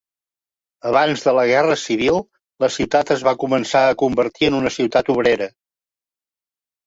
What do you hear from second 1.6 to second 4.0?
Civil, la ciutat es va començar a